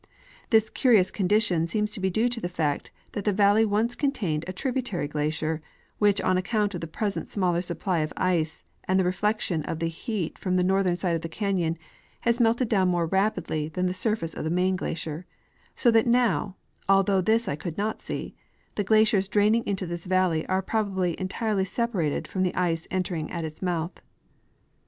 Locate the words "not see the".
17.77-18.83